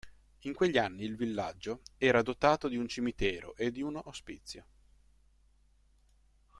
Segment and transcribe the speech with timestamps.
[0.45, 4.65] In quegli anni il villaggio era dotato di un cimitero e di un ospizio.